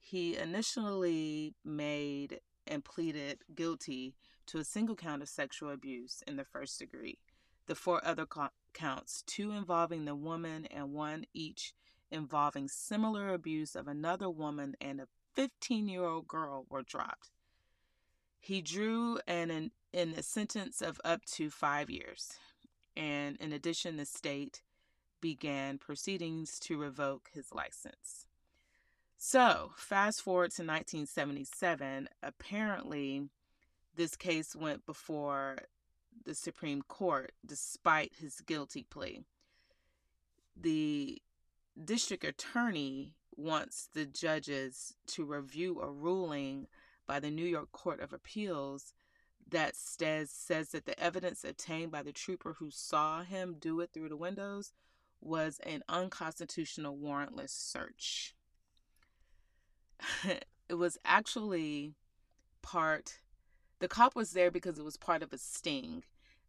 He 0.00 0.36
initially 0.36 1.54
made 1.64 2.40
and 2.66 2.84
pleaded 2.84 3.38
guilty 3.54 4.14
to 4.46 4.58
a 4.58 4.64
single 4.64 4.96
count 4.96 5.22
of 5.22 5.28
sexual 5.28 5.70
abuse 5.70 6.22
in 6.26 6.36
the 6.36 6.44
first 6.44 6.78
degree. 6.78 7.18
The 7.66 7.74
four 7.74 8.04
other 8.04 8.26
counts, 8.74 9.22
two 9.26 9.52
involving 9.52 10.04
the 10.04 10.14
woman 10.14 10.66
and 10.66 10.92
one 10.92 11.24
each 11.32 11.74
involving 12.10 12.68
similar 12.68 13.32
abuse 13.32 13.74
of 13.74 13.88
another 13.88 14.28
woman 14.28 14.76
and 14.80 15.00
a 15.00 15.08
15 15.34 15.88
year 15.88 16.04
old 16.04 16.28
girl 16.28 16.66
were 16.68 16.82
dropped. 16.82 17.30
He 18.38 18.60
drew 18.60 19.18
an, 19.26 19.70
an 19.94 20.14
a 20.16 20.22
sentence 20.22 20.80
of 20.80 21.00
up 21.04 21.24
to 21.24 21.50
five 21.50 21.90
years. 21.90 22.34
And 22.96 23.36
in 23.36 23.52
addition, 23.52 23.96
the 23.96 24.04
state 24.04 24.62
began 25.20 25.78
proceedings 25.78 26.58
to 26.60 26.76
revoke 26.76 27.30
his 27.32 27.52
license. 27.52 28.26
So, 29.16 29.70
fast 29.76 30.20
forward 30.20 30.50
to 30.52 30.62
1977, 30.62 32.08
apparently, 32.22 33.28
this 33.94 34.16
case 34.16 34.56
went 34.56 34.84
before 34.84 35.58
the 36.24 36.34
Supreme 36.34 36.82
Court 36.82 37.32
despite 37.46 38.14
his 38.20 38.40
guilty 38.40 38.82
plea. 38.82 39.24
The 40.56 41.22
district 41.82 42.24
attorney 42.24 43.14
wants 43.36 43.88
the 43.94 44.04
judges 44.04 44.94
to 45.06 45.24
review 45.24 45.80
a 45.80 45.90
ruling 45.90 46.66
by 47.06 47.20
the 47.20 47.30
New 47.30 47.46
York 47.46 47.72
Court 47.72 48.00
of 48.00 48.12
Appeals 48.12 48.92
that 49.52 49.76
says 49.76 50.30
says 50.30 50.70
that 50.70 50.86
the 50.86 50.98
evidence 50.98 51.44
obtained 51.44 51.92
by 51.92 52.02
the 52.02 52.12
trooper 52.12 52.54
who 52.58 52.70
saw 52.70 53.22
him 53.22 53.56
do 53.58 53.80
it 53.80 53.90
through 53.92 54.08
the 54.08 54.16
windows 54.16 54.72
was 55.20 55.60
an 55.60 55.82
unconstitutional 55.88 56.96
warrantless 56.96 57.50
search. 57.50 58.34
it 60.68 60.74
was 60.74 60.98
actually 61.04 61.94
part 62.62 63.20
the 63.78 63.88
cop 63.88 64.14
was 64.14 64.32
there 64.32 64.50
because 64.50 64.78
it 64.78 64.84
was 64.84 64.96
part 64.96 65.22
of 65.22 65.32
a 65.32 65.38
sting. 65.38 66.04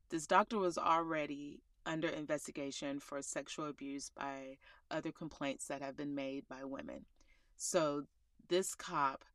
This 0.09 0.27
doctor 0.27 0.57
was 0.57 0.77
already 0.77 1.61
under 1.85 2.07
investigation 2.07 2.99
for 2.99 3.21
sexual 3.21 3.67
abuse 3.67 4.09
by 4.15 4.57
other 4.91 5.11
complaints 5.11 5.67
that 5.67 5.81
have 5.81 5.97
been 5.97 6.15
made 6.15 6.47
by 6.47 6.63
women. 6.63 7.05
So 7.57 8.03
this 8.49 8.75
cop 8.75 9.25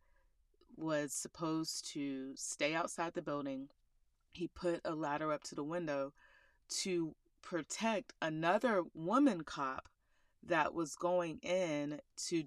was 0.79 1.13
supposed 1.13 1.91
to 1.93 2.33
stay 2.37 2.75
outside 2.75 3.15
the 3.15 3.23
building. 3.23 3.69
He 4.33 4.49
put 4.49 4.81
a 4.85 4.95
ladder 4.95 5.33
up 5.33 5.43
to 5.45 5.55
the 5.55 5.65
window 5.65 6.13
to 6.81 7.15
protect 7.43 8.13
another 8.21 8.83
woman 8.95 9.43
cop 9.43 9.89
that 10.43 10.75
was 10.75 10.95
going 10.95 11.39
in 11.43 12.01
to 12.29 12.45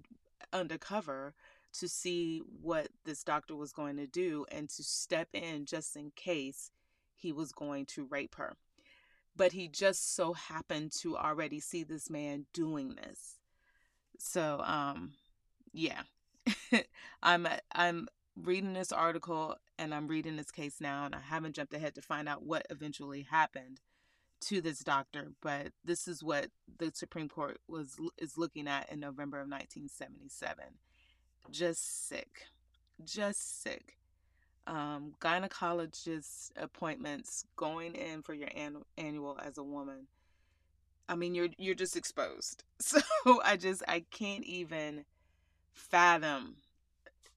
undercover 0.52 1.34
to 1.72 1.88
see 1.88 2.42
what 2.60 2.88
this 3.04 3.24
doctor 3.24 3.56
was 3.56 3.72
going 3.72 3.96
to 3.96 4.06
do 4.06 4.44
and 4.50 4.68
to 4.68 4.82
step 4.82 5.28
in 5.32 5.64
just 5.64 5.96
in 5.96 6.12
case 6.14 6.70
he 7.16 7.32
was 7.32 7.52
going 7.52 7.86
to 7.86 8.04
rape 8.04 8.34
her. 8.36 8.54
But 9.34 9.52
he 9.52 9.68
just 9.68 10.14
so 10.14 10.34
happened 10.34 10.92
to 11.00 11.16
already 11.16 11.60
see 11.60 11.82
this 11.82 12.10
man 12.10 12.46
doing 12.52 12.96
this. 12.96 13.38
So 14.18 14.62
um 14.64 15.12
yeah. 15.72 16.02
I'm 17.22 17.46
I'm 17.74 18.08
reading 18.36 18.72
this 18.72 18.92
article 18.92 19.56
and 19.78 19.94
I'm 19.94 20.08
reading 20.08 20.36
this 20.36 20.50
case 20.50 20.80
now 20.80 21.04
and 21.04 21.14
I 21.14 21.20
haven't 21.20 21.54
jumped 21.54 21.74
ahead 21.74 21.94
to 21.96 22.02
find 22.02 22.28
out 22.28 22.42
what 22.42 22.66
eventually 22.70 23.22
happened 23.22 23.80
to 24.42 24.60
this 24.60 24.80
doctor, 24.80 25.32
but 25.40 25.68
this 25.84 26.08
is 26.08 26.22
what 26.22 26.48
the 26.78 26.90
Supreme 26.94 27.28
Court 27.28 27.58
was 27.68 27.96
is 28.18 28.36
looking 28.36 28.66
at 28.66 28.90
in 28.90 29.00
November 29.00 29.38
of 29.38 29.48
1977. 29.48 30.64
Just 31.50 32.08
sick. 32.08 32.46
Just 33.04 33.62
sick. 33.62 33.96
Um, 34.66 35.14
gynecologist 35.20 36.50
appointments 36.56 37.44
going 37.56 37.94
in 37.94 38.22
for 38.22 38.34
your 38.34 38.48
an- 38.54 38.84
annual 38.96 39.38
as 39.44 39.58
a 39.58 39.62
woman. 39.64 40.06
I 41.08 41.14
mean, 41.16 41.34
you're 41.34 41.48
you're 41.58 41.74
just 41.74 41.96
exposed. 41.96 42.64
So 42.80 43.00
I 43.44 43.56
just 43.56 43.82
I 43.86 44.04
can't 44.10 44.44
even 44.44 45.04
fathom, 45.72 46.56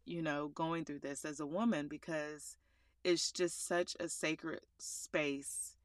you 0.05 0.21
know, 0.21 0.49
going 0.49 0.85
through 0.85 0.99
this 0.99 1.25
as 1.25 1.39
a 1.39 1.45
woman 1.45 1.87
because 1.87 2.57
it's 3.03 3.31
just 3.31 3.67
such 3.67 3.95
a 3.99 4.07
sacred 4.07 4.61
space 4.77 5.75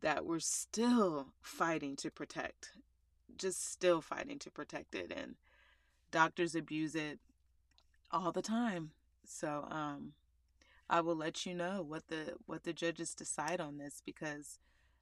that 0.00 0.26
we're 0.26 0.40
still 0.40 1.28
fighting 1.40 1.96
to 1.96 2.10
protect. 2.10 2.72
Just 3.36 3.70
still 3.70 4.00
fighting 4.00 4.38
to 4.40 4.50
protect 4.50 4.94
it 4.94 5.12
and 5.16 5.36
doctors 6.10 6.54
abuse 6.54 6.94
it 6.94 7.18
all 8.10 8.32
the 8.32 8.42
time. 8.42 8.90
So 9.24 9.66
um 9.70 10.12
I 10.90 11.00
will 11.00 11.16
let 11.16 11.46
you 11.46 11.54
know 11.54 11.82
what 11.86 12.08
the 12.08 12.34
what 12.46 12.64
the 12.64 12.72
judges 12.72 13.14
decide 13.14 13.60
on 13.60 13.78
this 13.78 14.02
because 14.04 14.58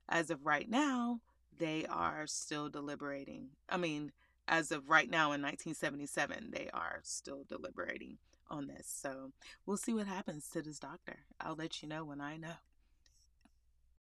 as 0.08 0.30
of 0.30 0.44
right 0.44 0.68
now, 0.68 1.20
they 1.58 1.86
are 1.86 2.26
still 2.26 2.68
deliberating. 2.68 3.50
I 3.68 3.76
mean, 3.76 4.12
as 4.48 4.72
of 4.72 4.88
right 4.88 5.08
now 5.08 5.32
in 5.32 5.42
1977, 5.42 6.50
they 6.52 6.68
are 6.72 7.00
still 7.02 7.44
deliberating 7.48 8.18
on 8.50 8.66
this. 8.66 8.86
So 8.86 9.32
we'll 9.66 9.76
see 9.76 9.94
what 9.94 10.06
happens 10.06 10.48
to 10.50 10.62
this 10.62 10.78
doctor. 10.78 11.20
I'll 11.40 11.56
let 11.56 11.82
you 11.82 11.88
know 11.88 12.04
when 12.04 12.20
I 12.20 12.36
know. 12.36 12.58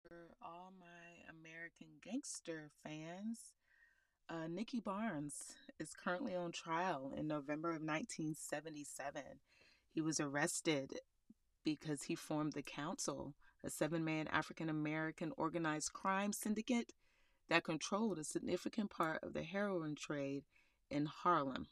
For 0.02 0.28
all 0.42 0.72
my 0.78 1.32
American 1.40 1.98
Gangster 2.04 2.70
fans, 2.82 3.38
uh, 4.28 4.46
Nicky 4.48 4.80
Barnes 4.80 5.54
is 5.78 5.94
currently 5.94 6.34
on 6.34 6.52
trial 6.52 7.12
in 7.16 7.26
November 7.26 7.70
of 7.70 7.82
1977. 7.82 9.22
He 9.90 10.00
was 10.00 10.20
arrested 10.20 10.94
because 11.64 12.04
he 12.04 12.14
formed 12.14 12.52
the 12.52 12.62
Council, 12.62 13.34
a 13.62 13.70
seven 13.70 14.04
man 14.04 14.28
African 14.28 14.68
American 14.68 15.32
organized 15.36 15.92
crime 15.92 16.32
syndicate 16.32 16.92
that 17.48 17.64
controlled 17.64 18.18
a 18.18 18.24
significant 18.24 18.90
part 18.90 19.22
of 19.22 19.32
the 19.32 19.42
heroin 19.42 19.94
trade 19.94 20.44
in 20.90 21.06
Harlem. 21.06 21.66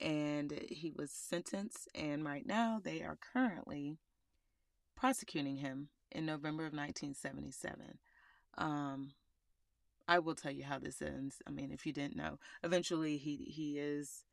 And 0.00 0.52
he 0.68 0.92
was 0.94 1.10
sentenced, 1.10 1.88
and 1.94 2.24
right 2.24 2.46
now 2.46 2.80
they 2.82 3.02
are 3.02 3.18
currently 3.32 3.98
prosecuting 4.94 5.56
him 5.56 5.88
in 6.10 6.26
November 6.26 6.64
of 6.64 6.72
1977. 6.72 7.98
Um, 8.58 9.12
I 10.08 10.18
will 10.18 10.34
tell 10.34 10.52
you 10.52 10.64
how 10.64 10.78
this 10.78 11.02
ends. 11.02 11.42
I 11.46 11.50
mean, 11.50 11.72
if 11.72 11.86
you 11.86 11.92
didn't 11.92 12.16
know, 12.16 12.38
eventually 12.62 13.16
he 13.16 13.36
he 13.36 13.78
is 13.78 14.24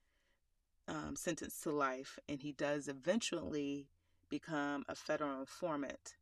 um, 0.87 1.15
sentenced 1.15 1.63
to 1.63 1.71
life, 1.71 2.19
and 2.29 2.41
he 2.41 2.51
does 2.51 2.87
eventually 2.87 3.87
become 4.29 4.83
a 4.87 4.95
federal 4.95 5.39
informant, 5.39 6.15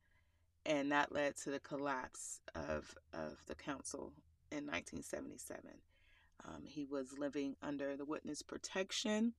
and 0.65 0.91
that 0.91 1.11
led 1.11 1.35
to 1.37 1.51
the 1.51 1.59
collapse 1.59 2.39
of 2.55 2.95
of 3.13 3.43
the 3.47 3.55
council 3.55 4.13
in 4.51 4.65
1977. 4.67 5.71
Um, 6.47 6.63
he 6.65 6.85
was 6.85 7.17
living 7.17 7.55
under 7.61 7.95
the 7.95 8.05
witness 8.05 8.41
protection, 8.41 9.33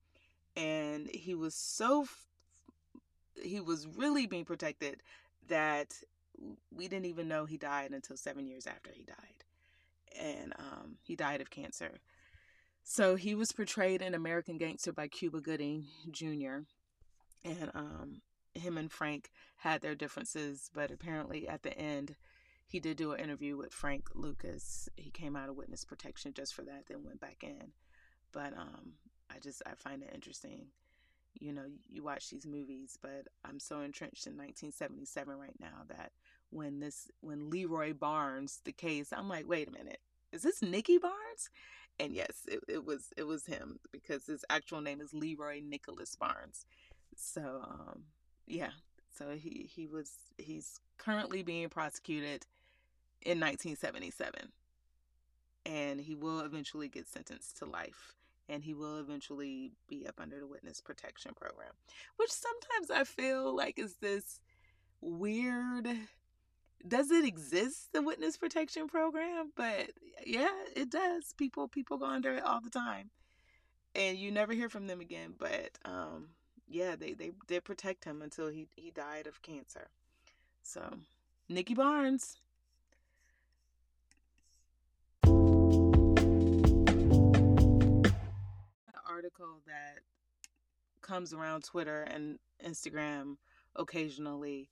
and 0.55 1.07
he 1.07 1.35
was 1.35 1.55
so 1.55 2.07
he 3.41 3.59
was 3.59 3.87
really 3.87 4.27
being 4.27 4.45
protected 4.45 5.01
that 5.47 5.93
we 6.71 6.87
didn't 6.87 7.05
even 7.05 7.27
know 7.27 7.45
he 7.45 7.57
died 7.57 7.91
until 7.91 8.15
seven 8.15 8.47
years 8.47 8.67
after 8.67 8.91
he 8.91 9.03
died, 9.03 9.43
and 10.19 10.53
um, 10.59 10.97
he 11.01 11.15
died 11.15 11.41
of 11.41 11.49
cancer. 11.49 11.99
So 12.83 13.15
he 13.15 13.33
was 13.33 13.51
portrayed 13.51 14.01
in 14.01 14.13
American 14.13 14.57
Gangster 14.57 14.91
by 14.91 15.07
Cuba 15.07 15.39
Gooding 15.39 15.85
Jr. 16.11 16.65
And 17.45 17.71
um, 17.73 18.21
him 18.53 18.77
and 18.77 18.91
Frank 18.91 19.31
had 19.57 19.81
their 19.81 19.95
differences, 19.95 20.69
but 20.73 20.91
apparently 20.91 21.47
at 21.47 21.63
the 21.63 21.77
end, 21.77 22.15
he 22.73 22.79
did 22.79 22.97
do 22.97 23.11
an 23.11 23.19
interview 23.19 23.55
with 23.55 23.71
Frank 23.71 24.07
Lucas. 24.15 24.89
He 24.95 25.11
came 25.11 25.35
out 25.35 25.47
of 25.47 25.55
witness 25.55 25.85
protection 25.85 26.33
just 26.33 26.55
for 26.55 26.63
that, 26.63 26.87
then 26.87 27.03
went 27.03 27.21
back 27.21 27.43
in. 27.43 27.71
But 28.31 28.53
um, 28.57 28.93
I 29.29 29.37
just 29.37 29.61
I 29.67 29.75
find 29.75 30.01
it 30.01 30.09
interesting. 30.11 30.65
You 31.39 31.53
know, 31.53 31.65
you 31.87 32.01
watch 32.01 32.31
these 32.31 32.47
movies, 32.47 32.97
but 32.99 33.27
I'm 33.45 33.59
so 33.59 33.81
entrenched 33.81 34.25
in 34.25 34.33
1977 34.33 35.37
right 35.37 35.53
now 35.59 35.83
that 35.87 36.13
when 36.49 36.79
this 36.79 37.11
when 37.21 37.51
Leroy 37.51 37.93
Barnes 37.93 38.59
the 38.65 38.71
case, 38.71 39.13
I'm 39.13 39.29
like, 39.29 39.47
wait 39.47 39.67
a 39.67 39.71
minute, 39.71 39.99
is 40.31 40.41
this 40.41 40.63
Nicky 40.63 40.97
Barnes? 40.97 41.51
And 41.99 42.15
yes, 42.15 42.41
it, 42.47 42.61
it 42.67 42.83
was 42.83 43.13
it 43.15 43.27
was 43.27 43.45
him 43.45 43.77
because 43.91 44.25
his 44.25 44.43
actual 44.49 44.81
name 44.81 44.99
is 44.99 45.13
Leroy 45.13 45.61
Nicholas 45.63 46.15
Barnes. 46.15 46.65
So 47.15 47.61
um, 47.63 48.05
yeah, 48.47 48.71
so 49.15 49.35
he 49.35 49.69
he 49.71 49.85
was 49.85 50.09
he's 50.39 50.79
currently 50.97 51.43
being 51.43 51.69
prosecuted 51.69 52.47
in 53.25 53.39
1977. 53.39 54.51
And 55.65 56.01
he 56.01 56.15
will 56.15 56.41
eventually 56.41 56.89
get 56.89 57.07
sentenced 57.07 57.57
to 57.57 57.65
life 57.65 58.15
and 58.49 58.63
he 58.63 58.73
will 58.73 58.99
eventually 58.99 59.71
be 59.87 60.05
up 60.05 60.19
under 60.19 60.37
the 60.37 60.47
witness 60.47 60.81
protection 60.81 61.31
program, 61.33 61.71
which 62.17 62.29
sometimes 62.29 62.91
I 62.91 63.05
feel 63.05 63.55
like 63.55 63.79
is 63.79 63.95
this 63.95 64.41
weird 64.99 65.87
does 66.85 67.11
it 67.11 67.23
exist 67.25 67.93
the 67.93 68.01
witness 68.01 68.37
protection 68.37 68.87
program 68.87 69.51
but 69.55 69.91
yeah 70.25 70.49
it 70.75 70.89
does 70.89 71.33
people 71.37 71.67
people 71.67 71.97
go 71.97 72.05
under 72.05 72.35
it 72.35 72.43
all 72.43 72.61
the 72.61 72.69
time 72.69 73.09
and 73.95 74.17
you 74.17 74.31
never 74.31 74.53
hear 74.53 74.69
from 74.69 74.87
them 74.87 75.01
again 75.01 75.33
but 75.37 75.71
um 75.83 76.29
yeah, 76.73 76.95
they, 76.95 77.13
they 77.13 77.31
did 77.47 77.63
protect 77.63 78.03
him 78.03 78.21
until 78.21 78.47
he, 78.47 78.67
he 78.75 78.91
died 78.91 79.27
of 79.27 79.41
cancer. 79.41 79.87
So, 80.63 80.81
Nicky 81.49 81.75
Barnes. 81.75 82.37
Article 89.13 89.61
that 89.67 89.99
comes 91.01 91.33
around 91.33 91.63
Twitter 91.63 92.01
and 92.01 92.39
Instagram 92.65 93.37
occasionally 93.75 94.69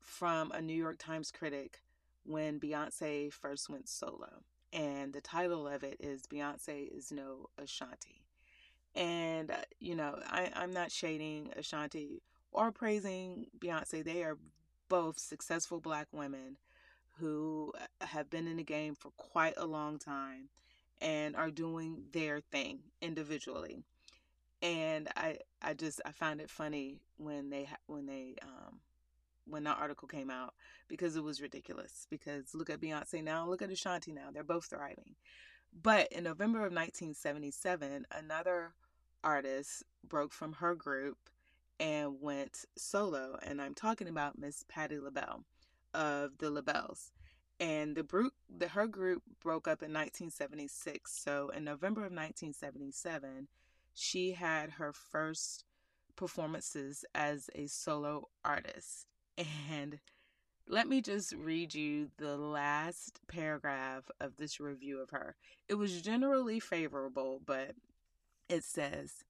from 0.00 0.52
a 0.52 0.60
New 0.60 0.76
York 0.76 0.96
Times 0.98 1.32
critic 1.32 1.80
when 2.24 2.60
Beyonce 2.60 3.32
first 3.32 3.68
went 3.68 3.88
solo. 3.88 4.44
And 4.72 5.12
the 5.12 5.20
title 5.20 5.66
of 5.66 5.82
it 5.82 5.96
is 5.98 6.22
Beyonce 6.22 6.96
is 6.96 7.10
No 7.10 7.46
Ashanti. 7.58 8.22
And, 8.94 9.50
uh, 9.50 9.56
you 9.80 9.96
know, 9.96 10.20
I, 10.26 10.52
I'm 10.54 10.72
not 10.72 10.92
shading 10.92 11.50
Ashanti 11.56 12.22
or 12.52 12.70
praising 12.70 13.46
Beyonce. 13.58 14.04
They 14.04 14.22
are 14.22 14.38
both 14.88 15.18
successful 15.18 15.80
black 15.80 16.06
women 16.12 16.58
who 17.18 17.72
uh, 17.80 18.06
have 18.06 18.30
been 18.30 18.46
in 18.46 18.58
the 18.58 18.64
game 18.64 18.94
for 18.94 19.10
quite 19.16 19.54
a 19.56 19.66
long 19.66 19.98
time 19.98 20.48
and 21.00 21.36
are 21.36 21.50
doing 21.50 22.04
their 22.12 22.40
thing 22.40 22.80
individually. 23.00 23.82
And 24.62 25.08
I 25.16 25.38
I 25.60 25.74
just 25.74 26.00
I 26.04 26.12
found 26.12 26.40
it 26.40 26.50
funny 26.50 27.00
when 27.16 27.50
they 27.50 27.68
when 27.86 28.06
they 28.06 28.36
um 28.42 28.80
when 29.46 29.64
that 29.64 29.78
article 29.78 30.08
came 30.08 30.30
out 30.30 30.54
because 30.88 31.16
it 31.16 31.22
was 31.22 31.42
ridiculous. 31.42 32.06
Because 32.10 32.54
look 32.54 32.70
at 32.70 32.80
Beyonce 32.80 33.22
now, 33.22 33.46
look 33.48 33.62
at 33.62 33.70
Ashanti 33.70 34.12
now. 34.12 34.28
They're 34.32 34.42
both 34.42 34.66
thriving. 34.66 35.16
But 35.82 36.12
in 36.12 36.24
November 36.24 36.58
of 36.58 36.72
1977, 36.72 38.06
another 38.12 38.72
artist 39.22 39.82
broke 40.08 40.32
from 40.32 40.52
her 40.54 40.74
group 40.74 41.18
and 41.80 42.20
went 42.20 42.64
solo. 42.76 43.38
And 43.42 43.60
I'm 43.60 43.74
talking 43.74 44.08
about 44.08 44.38
Miss 44.38 44.64
Patti 44.68 44.98
LaBelle 44.98 45.44
of 45.92 46.38
the 46.38 46.50
LaBelles. 46.50 47.10
And 47.60 47.96
the 47.96 48.02
group, 48.02 48.32
the, 48.54 48.68
her 48.68 48.86
group 48.86 49.22
broke 49.42 49.68
up 49.68 49.82
in 49.82 49.92
1976. 49.92 51.12
So 51.12 51.50
in 51.50 51.64
November 51.64 52.00
of 52.00 52.12
1977, 52.12 53.48
she 53.94 54.32
had 54.32 54.72
her 54.72 54.92
first 54.92 55.64
performances 56.16 57.04
as 57.14 57.48
a 57.54 57.66
solo 57.66 58.28
artist. 58.44 59.06
And 59.70 59.98
let 60.68 60.88
me 60.88 61.00
just 61.00 61.34
read 61.34 61.74
you 61.74 62.10
the 62.16 62.36
last 62.36 63.20
paragraph 63.26 64.10
of 64.20 64.36
this 64.36 64.60
review 64.60 65.00
of 65.00 65.10
her. 65.10 65.36
It 65.68 65.74
was 65.74 66.00
generally 66.00 66.60
favorable, 66.60 67.40
but 67.44 67.72
it 68.48 68.64
says, 68.64 69.24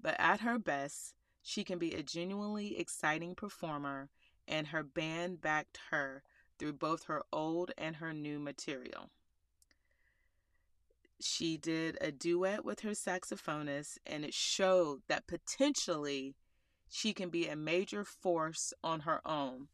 but 0.00 0.14
at 0.18 0.40
her 0.40 0.58
best, 0.58 1.14
she 1.42 1.64
can 1.64 1.78
be 1.78 1.94
a 1.94 2.02
genuinely 2.02 2.78
exciting 2.78 3.34
performer, 3.34 4.10
and 4.46 4.68
her 4.68 4.82
band 4.82 5.40
backed 5.40 5.78
her 5.90 6.22
through 6.58 6.74
both 6.74 7.04
her 7.04 7.22
old 7.32 7.72
and 7.76 7.96
her 7.96 8.12
new 8.12 8.38
material. 8.38 9.10
She 11.20 11.56
did 11.56 11.96
a 12.00 12.12
duet 12.12 12.64
with 12.64 12.80
her 12.80 12.90
saxophonist, 12.90 13.98
and 14.06 14.24
it 14.24 14.34
showed 14.34 15.00
that 15.08 15.26
potentially 15.26 16.34
she 16.88 17.12
can 17.12 17.30
be 17.30 17.48
a 17.48 17.56
major 17.56 18.04
force 18.04 18.72
on 18.84 19.00
her 19.00 19.20
own. 19.26 19.68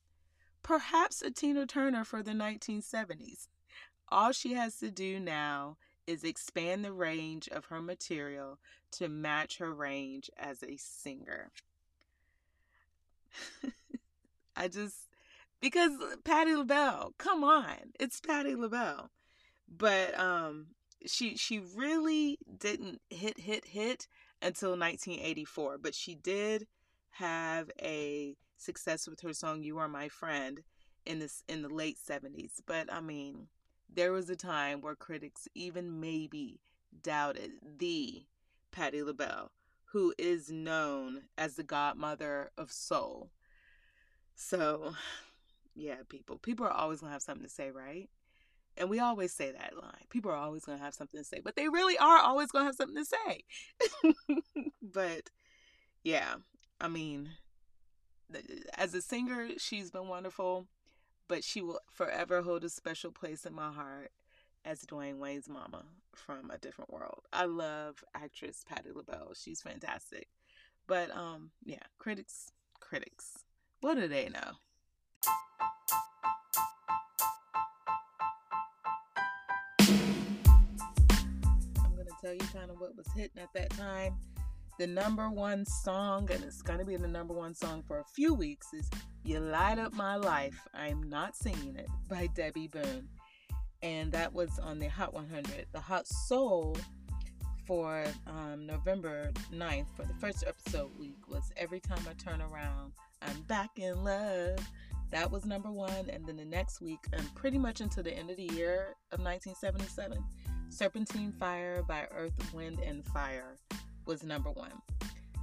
Perhaps 0.62 1.22
a 1.22 1.30
Tina 1.30 1.66
Turner 1.66 2.04
for 2.04 2.22
the 2.22 2.30
1970s. 2.32 3.48
All 4.08 4.32
she 4.32 4.52
has 4.54 4.78
to 4.78 4.90
do 4.90 5.18
now 5.18 5.76
is 6.06 6.24
expand 6.24 6.84
the 6.84 6.92
range 6.92 7.48
of 7.48 7.66
her 7.66 7.80
material 7.80 8.58
to 8.92 9.08
match 9.08 9.58
her 9.58 9.72
range 9.72 10.30
as 10.36 10.62
a 10.62 10.76
singer. 10.76 11.50
I 14.56 14.68
just 14.68 15.08
because 15.62 15.92
Patti 16.24 16.54
LaBelle, 16.54 17.14
come 17.16 17.42
on, 17.42 17.94
it's 17.98 18.20
Patti 18.20 18.54
LaBelle. 18.54 19.10
But 19.66 20.18
um 20.18 20.66
she 21.06 21.36
she 21.36 21.60
really 21.76 22.38
didn't 22.58 23.00
hit 23.08 23.40
hit 23.40 23.64
hit 23.64 24.06
until 24.42 24.70
1984, 24.70 25.78
but 25.78 25.94
she 25.94 26.14
did 26.14 26.66
have 27.12 27.70
a 27.80 28.36
success 28.56 29.08
with 29.08 29.20
her 29.20 29.32
song 29.32 29.62
"You 29.62 29.78
Are 29.78 29.88
My 29.88 30.08
Friend" 30.08 30.60
in 31.06 31.20
this 31.20 31.42
in 31.48 31.62
the 31.62 31.68
late 31.68 31.98
70s. 31.98 32.60
But 32.66 32.92
I 32.92 33.00
mean, 33.00 33.48
there 33.88 34.12
was 34.12 34.28
a 34.28 34.36
time 34.36 34.80
where 34.80 34.94
critics 34.94 35.48
even 35.54 36.00
maybe 36.00 36.60
doubted 37.02 37.52
the 37.78 38.24
Patti 38.72 39.02
LaBelle, 39.02 39.52
who 39.86 40.14
is 40.18 40.50
known 40.50 41.22
as 41.38 41.54
the 41.56 41.62
godmother 41.62 42.50
of 42.56 42.72
soul. 42.72 43.30
So, 44.34 44.94
yeah, 45.74 45.96
people, 46.08 46.38
people 46.38 46.66
are 46.66 46.72
always 46.72 47.00
gonna 47.00 47.12
have 47.12 47.22
something 47.22 47.44
to 47.46 47.50
say, 47.52 47.70
right? 47.70 48.08
And 48.76 48.90
we 48.90 49.00
always 49.00 49.32
say 49.34 49.52
that 49.52 49.76
line. 49.76 50.04
People 50.10 50.30
are 50.32 50.36
always 50.36 50.64
to 50.64 50.78
have 50.78 50.94
something 50.94 51.20
to 51.20 51.24
say, 51.24 51.40
but 51.44 51.56
they 51.56 51.68
really 51.68 51.98
are 51.98 52.18
always 52.18 52.50
to 52.52 52.58
have 52.64 52.74
something 52.76 52.96
to 52.96 53.04
say. 53.04 53.44
but 54.82 55.30
yeah, 56.04 56.36
I 56.80 56.88
mean, 56.88 57.30
as 58.76 58.94
a 58.94 59.02
singer, 59.02 59.48
she's 59.58 59.90
been 59.90 60.08
wonderful, 60.08 60.66
but 61.28 61.44
she 61.44 61.62
will 61.62 61.80
forever 61.92 62.42
hold 62.42 62.64
a 62.64 62.70
special 62.70 63.12
place 63.12 63.46
in 63.46 63.54
my 63.54 63.72
heart 63.72 64.12
as 64.64 64.82
Dwyane 64.86 65.18
Wade's 65.18 65.48
mama 65.48 65.84
from 66.14 66.50
A 66.50 66.58
Different 66.58 66.92
World. 66.92 67.22
I 67.32 67.46
love 67.46 68.04
actress 68.14 68.64
Patti 68.68 68.90
LaBelle. 68.94 69.34
She's 69.34 69.62
fantastic. 69.62 70.28
But 70.86 71.14
um 71.16 71.50
yeah, 71.64 71.84
critics, 71.98 72.50
critics. 72.80 73.44
What 73.80 73.96
do 73.96 74.08
they 74.08 74.28
know? 74.28 74.52
I'm 81.78 81.94
going 81.94 82.06
to 82.06 82.14
tell 82.20 82.32
you 82.32 82.40
kind 82.52 82.70
of 82.70 82.80
what 82.80 82.96
was 82.96 83.06
hitting 83.14 83.42
at 83.42 83.52
that 83.54 83.70
time 83.70 84.14
the 84.78 84.86
number 84.86 85.30
one 85.30 85.64
song, 85.64 86.30
and 86.32 86.42
it's 86.42 86.62
going 86.62 86.78
to 86.78 86.84
be 86.84 86.96
the 86.96 87.06
number 87.06 87.34
one 87.34 87.54
song 87.54 87.84
for 87.86 88.00
a 88.00 88.04
few 88.04 88.34
weeks, 88.34 88.72
is 88.72 88.88
You 89.22 89.38
Light 89.38 89.78
Up 89.78 89.92
My 89.92 90.16
Life. 90.16 90.66
I'm 90.74 91.02
Not 91.08 91.36
Singing 91.36 91.76
It 91.76 91.88
by 92.08 92.28
Debbie 92.34 92.68
Boone. 92.68 93.08
And 93.82 94.10
that 94.12 94.32
was 94.32 94.58
on 94.58 94.78
the 94.78 94.88
Hot 94.88 95.12
100. 95.12 95.66
The 95.72 95.80
Hot 95.80 96.06
Soul 96.06 96.76
for 97.66 98.04
um, 98.26 98.66
November 98.66 99.30
9th, 99.52 99.94
for 99.94 100.04
the 100.04 100.14
first 100.14 100.44
episode 100.46 100.90
week, 100.98 101.28
was 101.28 101.52
Every 101.56 101.80
Time 101.80 102.00
I 102.08 102.14
Turn 102.14 102.40
Around, 102.40 102.92
I'm 103.20 103.42
Back 103.42 103.78
in 103.78 104.02
Love. 104.02 104.58
That 105.12 105.30
was 105.30 105.44
number 105.44 105.70
one. 105.70 106.10
And 106.10 106.26
then 106.26 106.36
the 106.36 106.44
next 106.44 106.80
week, 106.80 107.00
and 107.12 107.34
pretty 107.34 107.58
much 107.58 107.80
until 107.80 108.02
the 108.02 108.12
end 108.12 108.30
of 108.30 108.36
the 108.36 108.50
year 108.54 108.96
of 109.12 109.20
1977, 109.20 110.18
Serpentine 110.70 111.32
Fire 111.38 111.82
by 111.86 112.08
Earth, 112.16 112.32
Wind, 112.52 112.80
and 112.80 113.04
Fire 113.04 113.56
was 114.06 114.24
number 114.24 114.50
one. 114.50 114.72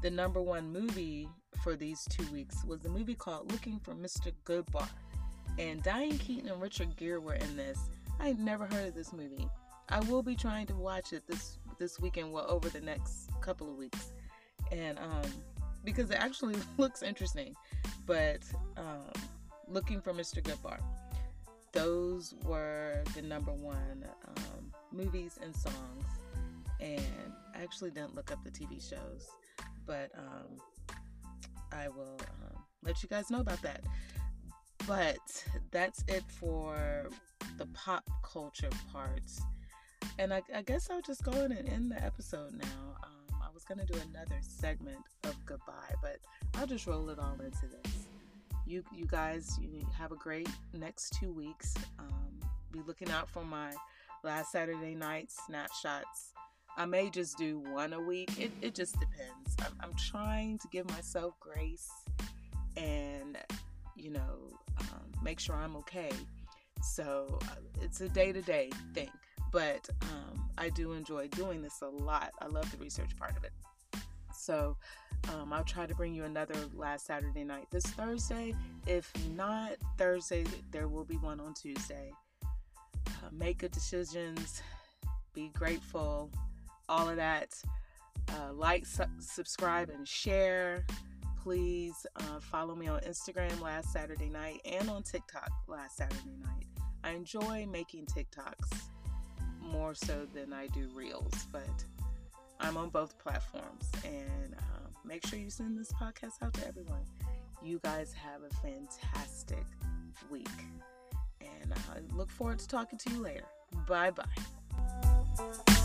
The 0.02 0.10
number 0.10 0.42
one 0.42 0.74
movie 0.74 1.30
for 1.64 1.76
these 1.76 2.04
two 2.10 2.26
weeks 2.32 2.64
was 2.66 2.84
a 2.86 2.90
movie 2.90 3.16
called 3.16 3.52
Looking 3.52 3.80
for 3.80 3.94
Mr. 3.94 4.34
Goodbar. 4.44 4.88
And 5.60 5.84
Diane 5.84 6.18
Keaton 6.18 6.50
and 6.50 6.62
Richard 6.62 6.96
Gere 6.96 7.20
were 7.20 7.36
in 7.36 7.56
this. 7.56 7.80
I 8.20 8.28
had 8.28 8.40
never 8.40 8.66
heard 8.66 8.88
of 8.88 8.96
this 8.96 9.14
movie. 9.14 9.48
I 9.90 10.00
will 10.02 10.24
be 10.24 10.36
trying 10.36 10.68
to 10.68 10.76
watch 10.76 11.14
it 11.14 11.24
this 11.28 11.58
this 11.80 12.00
weekend, 12.00 12.32
well, 12.32 12.46
over 12.50 12.70
the 12.70 12.82
next 12.82 13.30
couple 13.42 13.70
of 13.70 13.78
weeks, 13.78 14.12
and 14.72 15.00
um, 15.00 15.32
because 15.84 16.12
it 16.12 16.18
actually 16.20 16.56
looks 16.78 17.02
interesting. 17.02 17.56
But 18.06 18.40
um, 18.78 19.12
looking 19.70 20.02
for 20.02 20.14
Mr. 20.14 20.42
Goodbar, 20.42 20.80
those 21.72 22.34
were 22.44 23.04
the 23.16 23.22
number 23.22 23.52
one 23.52 24.06
um, 24.28 24.72
movies 24.92 25.40
and 25.42 25.56
songs, 25.56 26.06
and 26.80 27.34
I 27.56 27.62
actually 27.62 27.92
didn't 27.92 28.16
look 28.16 28.32
up 28.32 28.44
the 28.44 28.52
TV 28.52 28.82
shows, 28.82 29.28
but 29.86 30.12
um, 30.18 30.96
I 31.72 31.88
will 31.90 32.18
um, 32.22 32.64
let 32.84 33.04
you 33.04 33.10
guys 33.10 33.30
know 33.30 33.40
about 33.40 33.62
that. 33.62 33.82
But 34.88 35.46
that's 35.72 36.04
it 36.08 36.24
for 36.28 37.10
the 37.58 37.68
pop 37.68 38.10
culture 38.24 38.70
parts. 38.92 39.42
And 40.18 40.34
I, 40.34 40.42
I 40.56 40.64
guess 40.64 40.90
I'll 40.90 41.02
just 41.02 41.24
go 41.24 41.32
in 41.32 41.52
and 41.52 41.70
end 41.70 41.92
the 41.92 42.04
episode 42.04 42.54
now. 42.54 42.96
Um, 43.04 43.42
I 43.42 43.48
was 43.54 43.64
going 43.64 43.80
to 43.80 43.86
do 43.86 44.00
another 44.10 44.40
segment 44.42 44.98
of 45.26 45.36
goodbye, 45.46 45.94
but 46.02 46.18
I'll 46.56 46.68
just 46.68 46.88
roll 46.88 47.10
it 47.10 47.20
all 47.20 47.38
into 47.40 47.68
this. 47.84 48.09
You, 48.70 48.84
you 48.94 49.06
guys, 49.08 49.58
you 49.60 49.86
have 49.98 50.12
a 50.12 50.16
great 50.16 50.48
next 50.74 51.18
two 51.20 51.34
weeks. 51.34 51.74
Um, 51.98 52.40
be 52.72 52.80
looking 52.86 53.10
out 53.10 53.30
for 53.30 53.44
my 53.44 53.74
last 54.24 54.52
Saturday 54.52 54.94
night 54.94 55.32
snapshots 55.32 56.34
I 56.80 56.86
may 56.86 57.10
just 57.10 57.38
do 57.38 57.60
one 57.60 57.92
a 57.92 58.00
week. 58.00 58.40
It, 58.40 58.52
it 58.62 58.74
just 58.74 58.98
depends. 59.02 59.58
I'm, 59.60 59.74
I'm 59.82 59.94
trying 59.96 60.58
to 60.60 60.68
give 60.70 60.90
myself 60.90 61.34
grace 61.42 61.90
and, 62.78 63.38
you 63.98 64.12
know, 64.12 64.38
um, 64.80 65.12
make 65.22 65.42
sure 65.42 65.56
I'm 65.56 65.76
okay. 65.76 66.12
So 66.82 67.38
uh, 67.50 67.56
it's 67.82 68.00
a 68.00 68.08
day 68.08 68.32
to 68.32 68.42
day 68.42 68.70
thing. 68.94 69.10
But 69.52 69.90
um, 70.04 70.50
I 70.58 70.70
do 70.70 70.94
enjoy 70.94 71.28
doing 71.28 71.62
this 71.62 71.82
a 71.82 71.90
lot. 71.90 72.32
I 72.42 72.48
love 72.48 72.72
the 72.72 72.78
research 72.78 73.14
part 73.18 73.36
of 73.36 73.44
it. 73.44 73.52
So 74.34 74.78
um, 75.34 75.54
I'll 75.54 75.64
try 75.64 75.86
to 75.86 75.96
bring 75.96 76.14
you 76.14 76.24
another 76.24 76.56
last 76.76 77.06
Saturday 77.06 77.44
night 77.44 77.68
this 77.72 77.86
Thursday. 77.86 78.56
If 78.88 79.12
not 79.36 79.74
Thursday, 79.98 80.46
there 80.72 80.88
will 80.88 81.04
be 81.04 81.16
one 81.16 81.40
on 81.40 81.54
Tuesday. 81.54 82.12
Uh, 82.44 83.30
make 83.32 83.60
good 83.60 83.72
decisions, 83.72 84.62
be 85.34 85.50
grateful, 85.54 86.30
all 86.88 87.10
of 87.10 87.18
that. 87.18 87.62
Uh, 88.30 88.54
like, 88.54 88.86
su- 88.86 89.04
subscribe, 89.20 89.90
and 89.90 90.08
share. 90.08 90.86
Please 91.42 92.06
uh, 92.18 92.40
follow 92.40 92.76
me 92.76 92.88
on 92.88 93.00
Instagram 93.02 93.60
last 93.62 93.92
Saturday 93.92 94.30
night 94.30 94.62
and 94.66 94.90
on 94.90 95.04
TikTok 95.04 95.50
last 95.68 95.98
Saturday 95.98 96.38
night. 96.44 96.66
I 97.04 97.12
enjoy 97.12 97.66
making 97.72 98.08
TikToks 98.08 98.82
more 99.62 99.96
so 99.96 100.28
than 100.34 100.54
I 100.54 100.68
do 100.68 100.90
Reels, 100.94 101.48
but 101.52 101.64
I'm 102.60 102.78
on 102.78 102.90
both 102.90 103.18
platforms. 103.18 103.92
And 104.04 104.56
uh, 104.58 104.90
make 105.06 105.26
sure 105.26 105.40
you 105.40 105.50
send 105.50 105.78
this 105.78 105.92
podcast 105.94 106.42
out 106.42 106.54
to 106.56 106.68
everyone. 106.68 107.02
You 107.64 107.80
guys 107.84 108.14
have 108.14 108.42
a 108.44 108.54
fantastic 108.56 109.66
week. 110.30 110.48
And 111.42 111.74
I 111.74 112.16
look 112.16 112.30
forward 112.30 112.60
to 112.60 112.68
talking 112.68 113.00
to 113.00 113.12
you 113.12 113.22
later. 113.22 113.46
Bye 113.88 114.12
bye. 114.12 115.76